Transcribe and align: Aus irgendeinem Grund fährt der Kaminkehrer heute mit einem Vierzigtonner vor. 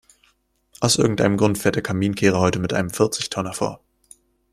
Aus 0.79 0.95
irgendeinem 0.97 1.37
Grund 1.37 1.59
fährt 1.59 1.75
der 1.75 1.83
Kaminkehrer 1.83 2.39
heute 2.39 2.57
mit 2.57 2.73
einem 2.73 2.89
Vierzigtonner 2.89 3.53
vor. 3.53 3.81